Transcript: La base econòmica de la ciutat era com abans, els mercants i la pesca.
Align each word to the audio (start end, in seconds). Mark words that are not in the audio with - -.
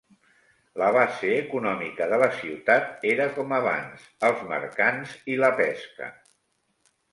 La 0.81 0.85
base 0.95 1.27
econòmica 1.41 2.07
de 2.13 2.19
la 2.23 2.29
ciutat 2.39 3.05
era 3.11 3.29
com 3.37 3.55
abans, 3.59 4.09
els 4.31 4.43
mercants 4.55 5.15
i 5.37 5.39
la 5.45 5.55
pesca. 5.63 6.11